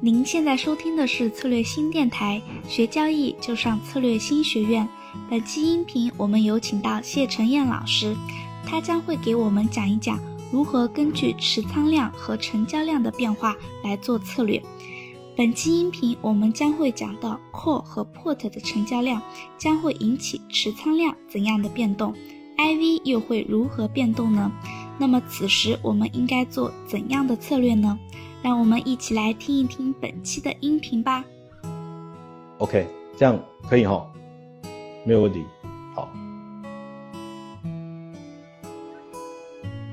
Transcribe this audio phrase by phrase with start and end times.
[0.00, 4.88] 您现在收听的是策略新电台，学交易就上策略新学院。
[5.28, 8.14] 本期音频我们有请到谢晨燕老师，
[8.64, 10.20] 他将会给我们讲一讲
[10.52, 14.62] 如何根据持仓量和成交量的变化来做策略。
[15.36, 19.20] 本期音频我们将会讲到 call 和 put 的成交量
[19.58, 22.14] 将会引起持仓量怎样的变动
[22.56, 24.52] ，IV 又会如何变动呢？
[24.96, 27.98] 那么此时我们应该做怎样的策略呢？
[28.42, 31.24] 让我们一起来听一听本期的音频吧。
[32.58, 32.86] OK，
[33.16, 34.10] 这样可以哈，
[35.04, 35.44] 没有问题。
[35.94, 36.08] 好，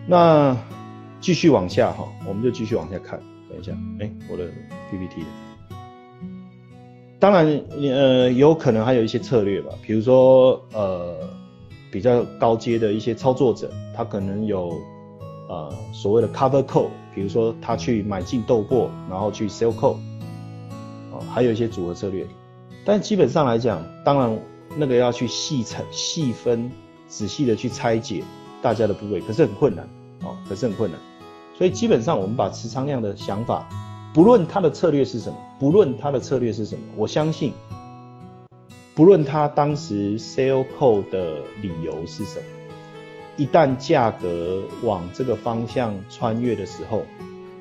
[0.07, 0.55] 那
[1.19, 3.19] 继续往下哈，我们就继续往下看。
[3.49, 4.49] 等一下，哎，我的
[4.89, 5.23] PPT。
[7.19, 7.45] 当然，
[7.79, 11.17] 呃，有可能还有一些策略吧，比如说，呃，
[11.91, 14.71] 比较高阶的一些操作者，他可能有。
[15.47, 19.95] 呃，所谓的 cover call，比如说他去买进豆粕，然后去 sell call，
[21.11, 22.27] 哦，还有一些组合策略，
[22.83, 24.37] 但基本上来讲，当然
[24.75, 26.69] 那个要去细拆、细分、
[27.07, 28.21] 仔细的去拆解
[28.61, 29.87] 大家的部位，可是很困难，
[30.23, 30.99] 哦，可是很困难，
[31.57, 33.65] 所以基本上我们把持仓量的想法，
[34.13, 37.53] 不论他的策略是什么，不论他的策略是什么，我相信，
[38.93, 42.45] 不论他当时 sell call 的理由是什么。
[43.37, 47.03] 一旦价格往这个方向穿越的时候，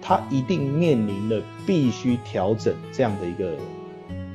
[0.00, 3.56] 它一定面临的必须调整这样的一个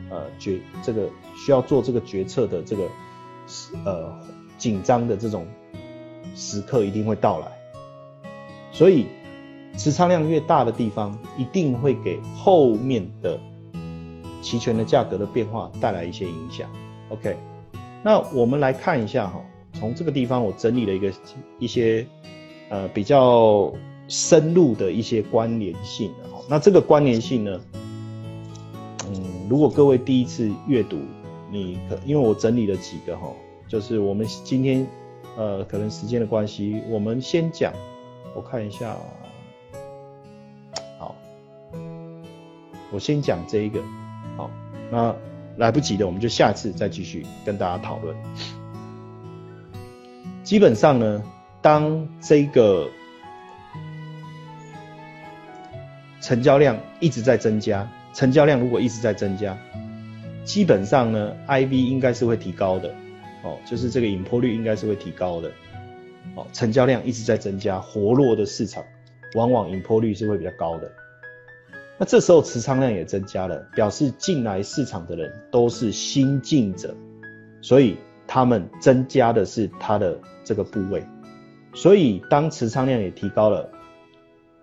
[0.09, 2.83] 呃决这个需要做这个决策的这个
[3.85, 4.13] 呃
[4.57, 5.47] 紧张的这种
[6.35, 7.47] 时刻一定会到来。
[8.71, 9.05] 所以
[9.77, 13.39] 持仓量越大的地方，一定会给后面的
[14.41, 16.69] 期权的价格的变化带来一些影响。
[17.09, 17.37] OK，
[18.03, 19.41] 那我们来看一下哈。
[19.79, 21.11] 从这个地方，我整理了一个
[21.57, 22.05] 一些
[22.69, 23.71] 呃比较
[24.07, 26.11] 深入的一些关联性。
[26.49, 27.61] 那这个关联性呢，
[29.07, 30.97] 嗯，如果各位第一次阅读，
[31.51, 33.31] 你可因为我整理了几个哈，
[33.67, 34.85] 就是我们今天
[35.37, 37.71] 呃可能时间的关系，我们先讲，
[38.35, 38.97] 我看一下，
[40.97, 41.15] 好，
[42.91, 43.79] 我先讲这一个，
[44.35, 44.49] 好，
[44.91, 45.15] 那
[45.57, 48.15] 来不及的，我们就下次再继续跟大家讨论。
[50.49, 51.21] 基本上呢，
[51.61, 52.89] 当这个
[56.21, 59.55] 成交量一直在增加，成交量如果一直在增加，
[60.43, 62.89] 基本上呢，IV 应该是会提高的，
[63.43, 65.51] 哦，就是这个引破率应该是会提高的，
[66.33, 68.83] 哦，成交量一直在增加，活络的市场，
[69.35, 70.91] 往往引破率是会比较高的。
[71.99, 76.95] 那这时候持仓量也增加了，表示进来市场的人都是新进者，
[77.61, 77.97] 所以
[78.29, 80.17] 他们增加的是他的。
[80.41, 81.05] 这个部位，
[81.75, 83.69] 所以当持仓量也提高了，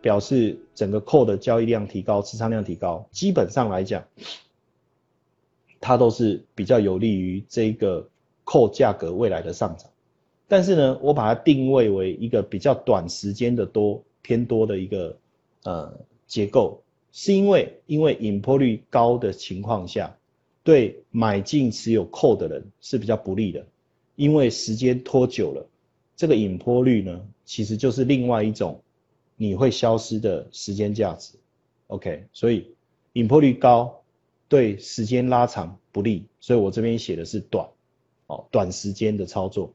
[0.00, 4.02] 表示整个扣的交易量提高，持仓量提高，基本上来讲，
[5.80, 8.08] 它都是比较有利于这个
[8.42, 9.88] 扣价格未来的上涨。
[10.48, 15.16] 但是呢，我把它定位为一个比较短时间的多偏多的一个
[15.62, 20.16] 呃结构，是因为因为引破率高的情况下，
[20.66, 23.64] 对买进持有 call 的人是比较不利的，
[24.16, 25.64] 因为时间拖久了。
[26.16, 28.82] 这个引坡率呢，其实就是另外一种
[29.36, 31.34] 你会消失的时间价值。
[31.86, 32.74] OK，所以
[33.12, 34.02] 引坡率高
[34.48, 37.68] 对时间拉长不利，所以我这边写的是短，
[38.26, 39.72] 哦，短时间的操作。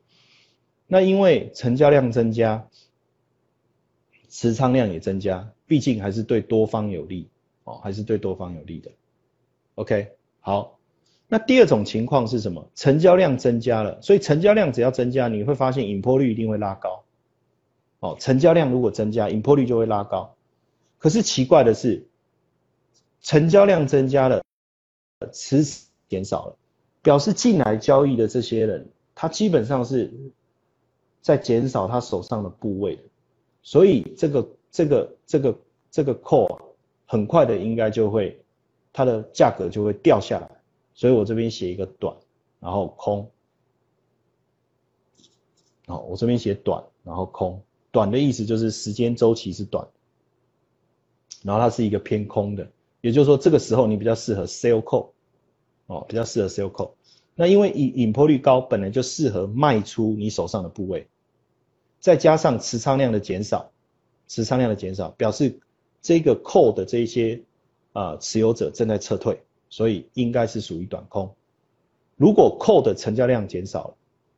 [0.88, 2.68] 那因为成交量增加，
[4.28, 7.30] 持仓量也增加，毕竟还是对多方有利，
[7.64, 8.92] 哦，还是对多方有利的。
[9.76, 10.10] OK，
[10.42, 10.81] 好。
[11.34, 12.70] 那第二种情况是什么？
[12.76, 17.06] 成交量增加了，所以成交量只要增加，你会发现引破率一定会拉高。
[18.02, 20.36] 哦，成交量如果增加，引破率就会拉高。
[20.98, 22.06] 可是奇怪的是，
[23.22, 24.44] 成交量增加了，
[25.32, 25.64] 持
[26.10, 26.58] 减少了，
[27.02, 30.12] 表示进来交易的这些人，他基本上是
[31.22, 33.00] 在减少他手上的部位，
[33.64, 35.60] 所以这个这个这个
[35.90, 36.60] 这个 call
[37.06, 38.38] 很快的应该就会，
[38.92, 40.61] 它的价格就会掉下来。
[41.02, 42.16] 所以我这边写一个短，
[42.60, 43.32] 然后空，
[45.88, 49.88] 好，我这边写短，然后空，短的意思就是时间周期是短，
[51.42, 52.70] 然后它是一个偏空的，
[53.02, 55.10] 也就是说这个时候你比较适合 sell call，
[55.88, 56.92] 哦，比较适合 sell call。
[57.34, 61.08] 那因为引引破率高，本来就适合卖出你手上的部位，
[62.00, 63.72] 再加上持仓量的减少，
[64.28, 65.62] 持仓量的减少表示
[66.04, 67.42] 这个 call 的这一些
[67.92, 69.42] 啊持有者正在撤退。
[69.72, 71.34] 所以应该是属于短空。
[72.18, 73.96] 如果 call 的成交量减少了，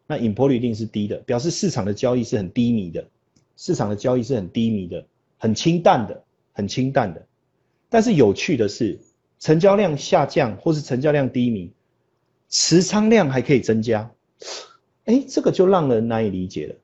[0.08, 3.06] 那引破率一定是低的，表示市场的交易是很低迷的，
[3.58, 5.06] 市场的交易是很低迷的，
[5.38, 7.26] 很清淡的，很清淡的。
[7.90, 9.00] 但是有趣的是，
[9.40, 11.72] 成交量下降或是成交量低迷，
[12.48, 14.12] 持仓量还可以增加，
[15.06, 16.76] 哎，这个就让人难以理解了。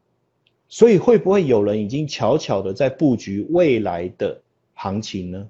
[0.68, 4.42] 所以会不会有人已经悄悄的在布局未来的
[4.74, 5.48] 行情呢？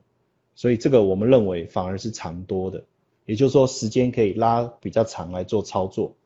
[0.60, 2.84] 所以这个我们认为反而是长多的，
[3.26, 6.18] 也就是说时间可以拉比较长来做操作。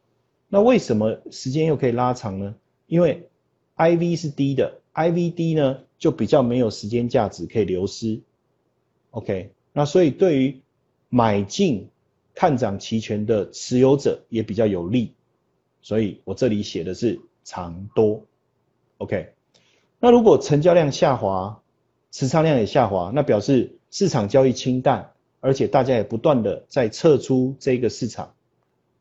[0.50, 2.56] 那为什么时间又可以拉长呢？
[2.88, 3.30] 因为
[3.76, 8.22] I V 是低的，I V 低呢就比较没有时间价值可以流失。
[9.12, 10.62] OK，那所以对于
[11.10, 11.90] 买进
[12.34, 15.14] 看涨期权的持有者也比较有利。
[15.84, 18.26] 所以我这里写的是长多。
[18.98, 19.34] OK，
[20.00, 21.62] 那如果成交量下滑，
[22.14, 28.36] 持仓量也下滑，那表示市场交易清淡，而且大家也不断的在撤出这个市场。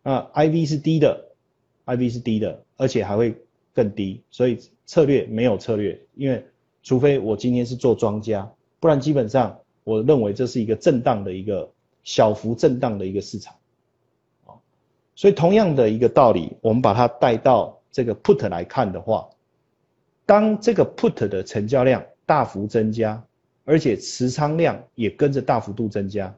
[0.03, 1.27] 那 IV 是低的
[1.85, 3.37] ，IV 是低的，而且还会
[3.75, 6.47] 更低，所以策略没有策略，因为
[6.83, 8.51] 除非我今天是做庄家，
[8.81, 11.71] 不然基本上我认为这是一个震荡的一个
[12.05, 13.55] 小幅震荡的一个市场。
[14.47, 14.57] 啊
[15.15, 19.29] 所以同样的一个道理，我们把它带到这个 Put 来看的话。
[20.25, 23.25] 当这个 put 的成交量大幅增加，
[23.65, 26.37] 而且持仓量也跟着大幅度增加，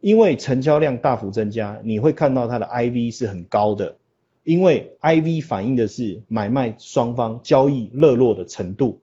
[0.00, 3.96] 因为成交量大幅增加，你会看到它的 IV 是很高的，
[4.44, 9.00] 因为 IV 反映的是买卖双方交易热络的程度。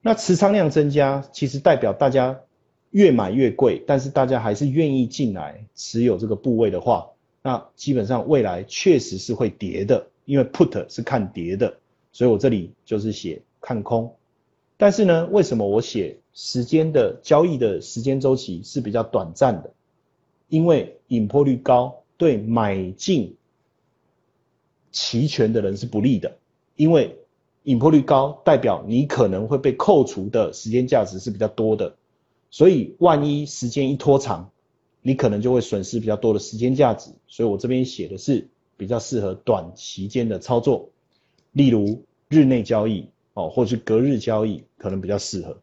[0.00, 2.40] 那持仓量增加，其实代表大家
[2.90, 7.08] 越买越贵，但是大家还是愿意进来持有这个部位的话，
[7.42, 11.76] 那基本上未来确实是会跌的，因为 put 是看跌的。
[12.16, 14.16] 所以我这里就是写看空，
[14.78, 19.74] 但是呢，为什么我写时间的交易的时间周期是比较短暂的？
[20.48, 23.36] 因为引破率高，对买进
[24.90, 26.38] 期权的人是不利的，
[26.74, 27.18] 因为
[27.64, 31.96] 引破率高代表你可能会被扣除的时间价值是比较多的，
[32.48, 34.50] 所以万一时间一拖长，
[35.02, 37.10] 你可能就会损失比较多的时间价值。
[37.26, 38.48] 所以我这边写的是
[38.78, 40.88] 比较适合短期间的操作。
[41.52, 45.56] 例如日内交易哦，或者是隔日交易，可能比较适合。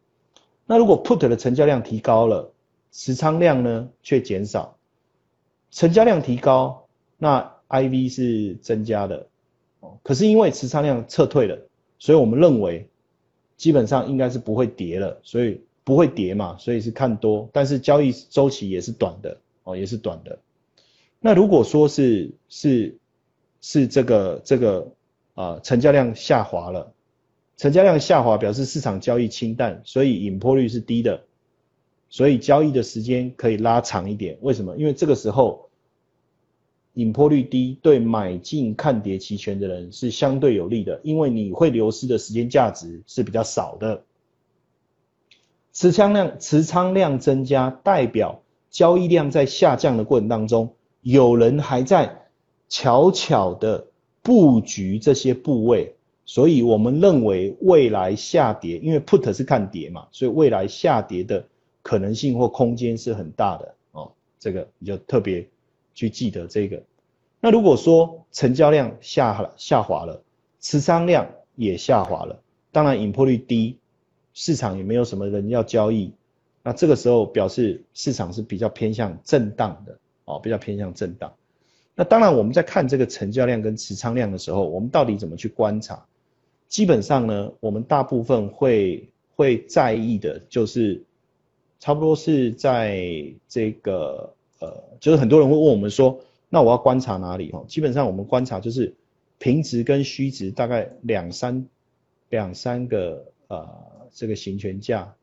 [0.64, 2.52] 那如果 put 的成交量提高了，
[2.90, 4.78] 持仓量呢却减少，
[5.70, 6.86] 成交量提高，
[7.18, 9.26] 那 IV 是增加的
[9.80, 9.98] 哦。
[10.02, 11.58] 可是因为持仓量撤退了，
[11.98, 12.88] 所以我们认为
[13.56, 17.48] 基本上应该是不会跌了，所以不会跌嘛，所以是看多。
[17.52, 20.38] 但是交易周期也是短的哦，也是短的。
[21.20, 22.96] 那如果说是是
[23.60, 24.90] 是这个这个。
[25.34, 26.92] 啊，成交量下滑了，
[27.56, 31.24] 成交量下滑表示市场交易清淡，所以引破率是低的，
[32.08, 34.38] 所以交易的时间可以拉长一点。
[34.42, 34.76] 为什么？
[34.76, 35.68] 因为这个时候
[36.92, 44.04] 引破率低，对买进看跌期权的人是相对有利的，因为你会流失的时间价值是比较少的。
[45.72, 52.28] 持仓量持仓量增加，代表交易量在下降的过程当中，有人还在
[52.68, 53.88] 悄悄的。
[54.24, 55.94] 布局这些部位，
[56.24, 61.46] 所以我们认为未来下跌，因为 put 是看跌嘛，所以未来下跌的
[61.82, 64.10] 可能性或空间是很大的哦。
[64.38, 65.46] 这个你就特别
[65.94, 66.82] 去记得这个。
[67.38, 70.22] 那如果说成交量下下滑了，
[70.58, 72.40] 持仓量也下滑了，
[72.72, 73.76] 当然引破率低，
[74.32, 76.14] 市场也没有什么人要交易，
[76.62, 81.34] 那这个时候表示市场是比较偏向震荡的哦，比较偏向震荡。
[81.96, 86.06] 那当然，我们在看这个成交量跟持仓量的时候，我们到底怎么去观察？
[86.68, 91.04] 基本上呢，我们大部分会会在意的，就是
[91.78, 97.50] 差不多是在这个呃，就是很多人会问我们说，那我要观察哪里？
[97.52, 98.92] 哦，基本上我们观察就是
[99.38, 101.68] 平值跟虚值大概两三
[102.28, 103.68] 两三个呃
[104.12, 105.14] 这个行权价，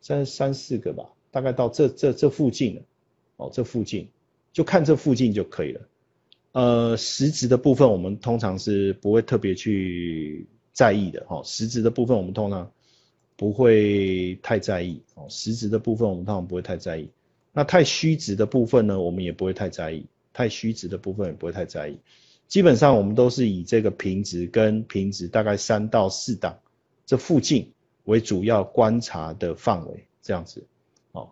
[0.00, 2.82] 三三四个吧，大概到这这这附近了，
[3.36, 4.08] 哦，这附近
[4.52, 5.80] 就看这附近就可以了。
[6.52, 12.70] 呃，实质的部分我们通常是不会特别去在意的，哈，实质的部分我们通常
[13.36, 17.08] 不会太在意，哦，实质的部分我们通常不会太在意。
[17.54, 20.04] 那太虚值的部分呢，我们也不会太在意，
[20.34, 21.98] 太虚值的部分也不会太在意。
[22.48, 26.58] 基本上我们都是以这个平值跟平值大概三到四档
[27.06, 27.72] 这附近
[28.04, 30.66] 为主要观察的范围，这样子，
[31.12, 31.30] 哦，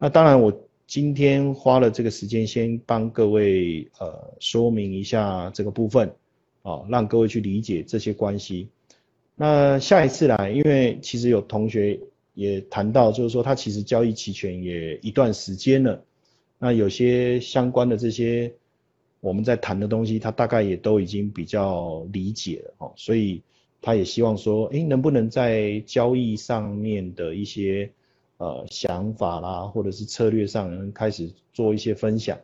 [0.00, 0.52] 那当然我。
[0.92, 6.14] 今天花了这个时间，先帮各位呃说明一下这个部分，
[6.60, 8.68] 啊，让各位去理解这些关系。
[9.34, 11.98] 那下一次来，因为其实有同学
[12.34, 16.04] 也谈到，就是说他其实交易期权也一段时间了，
[16.58, 18.52] 那有些相关的这些
[19.20, 23.40] 我们在谈的东西，他大概也都已经比较理解了，哦，所以
[23.80, 27.90] 他也希望说，哎，能不能在交易上面的一些。
[28.42, 32.36] 呃想法啦，或者是策略上开始做一些分享。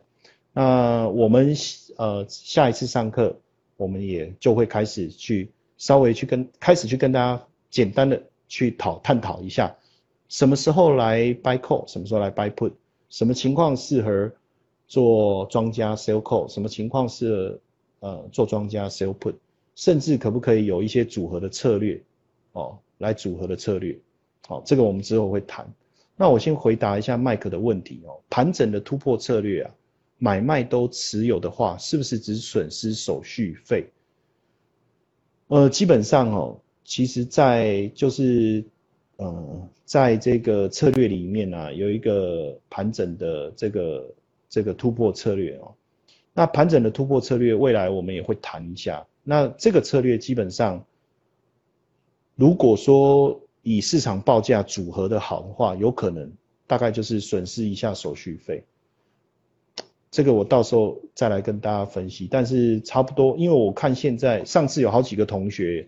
[0.53, 1.53] 那我们
[1.97, 3.35] 呃下一次上课，
[3.75, 9.75] 我们也就会开始去稍微去跟开始去跟大家简单的去讨探讨一下，
[10.29, 12.71] 什么时候来 buy call，什么时候来 buy put，
[13.09, 14.31] 什么情况适合
[14.87, 17.59] 做庄家 sell call，什么情况适合
[17.99, 19.35] 呃做庄家 sell put，
[19.75, 22.01] 甚至可不可以有一些组合的策略
[22.53, 23.99] 哦，来组合的策略，
[24.47, 25.67] 好，这个我们之后会谈。
[26.19, 29.71] 那我先回答一下麦克的问题哦，盘整的突破策略啊。
[30.17, 33.89] 买卖都持有的话，是不是只损失手续费？
[35.47, 38.65] 呃，基本上哦，其实，在就是
[39.15, 44.13] 呃，在这个策略里面呢，有一个盘整的这个
[44.49, 45.73] 这个突破策略哦。
[46.33, 49.07] 那盘整的突破策略，未来我们也会谈一下。
[49.23, 50.85] 那这个策略基本上，
[52.35, 56.31] 如果说以市场报价组合的好的话，有可能
[56.67, 58.63] 大概就是损失一下手续费。
[60.11, 65.87] 这个我到时候再来跟大家分析，但是差不多，因为我看现在上次有好几个同学，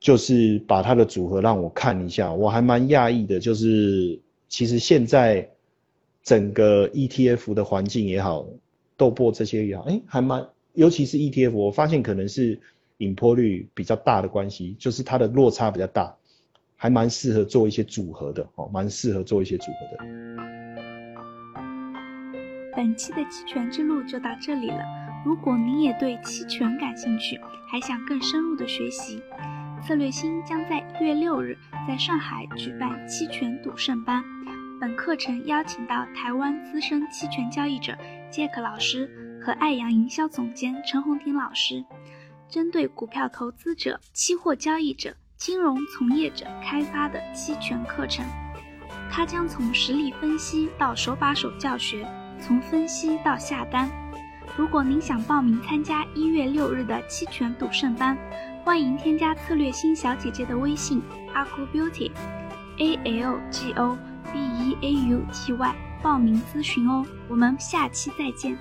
[0.00, 5.48] 就是把他的组合让我看一下，我还蛮讶异的，就是其实现在
[6.24, 8.44] 整个 ETF 的环境也好，
[8.96, 12.60] 豆粕这些也好，哎，还蛮，尤其是 ETF，我发现可能是
[12.98, 16.16] 引破率比较大的关系，就是它的落差比较大，
[16.82, 20.04] 还蛮适合做一些组合的，哦，蛮适合做一些组合的。
[22.74, 24.82] 本期的期权之路就到这里了。
[25.24, 29.22] 如果您也对期权感兴趣，还想更深入的学习，
[29.86, 34.20] 策略星将在一月六日在上海举办期权赌圣班。
[34.80, 37.96] 本课程邀请到台湾资深期权交易者
[38.28, 39.08] 杰克老师
[39.40, 41.84] 和爱阳营销总监陈红婷老师，
[42.48, 48.24] 针对股票投资者、期货交易者、金融从业者开发的期权课程。
[49.10, 52.06] 它将从实例分析到手把手教学。
[52.40, 53.90] 从分析到下单，
[54.56, 58.16] 如果您想报名参加一月六日的期权赌圣班，
[58.62, 61.02] 欢迎添加策略星小姐姐的微信
[61.34, 63.98] 阿 g beauty，a l g o
[64.32, 67.04] b e a u t y 报名咨询哦。
[67.28, 68.56] 我们下期再见。